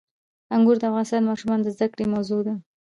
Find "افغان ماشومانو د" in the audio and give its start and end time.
0.91-1.69